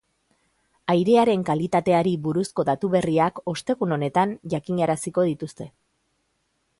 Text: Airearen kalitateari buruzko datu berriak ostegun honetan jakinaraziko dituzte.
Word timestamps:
Airearen 0.93 1.43
kalitateari 1.49 2.13
buruzko 2.27 2.65
datu 2.69 2.89
berriak 2.95 3.37
ostegun 3.53 3.93
honetan 3.99 4.33
jakinaraziko 4.55 5.27
dituzte. 5.33 5.69